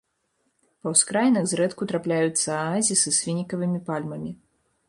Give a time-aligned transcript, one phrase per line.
[0.85, 4.31] Па ўскраінах зрэдку трапляюцца аазісы з фінікавымі пальмамі.